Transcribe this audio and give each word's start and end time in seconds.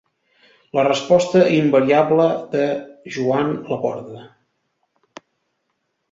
La 0.77 0.83
resposta 0.85 1.41
invariable 1.57 2.23
de 2.53 2.63
Joan 3.17 3.51
Laporta. 3.73 4.23